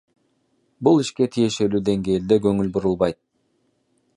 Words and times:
Бул 0.87 1.01
ишке 1.03 1.27
тиешелуу 1.35 1.81
денгээлде 1.91 2.39
конул 2.47 2.73
бурулбайт. 2.79 3.19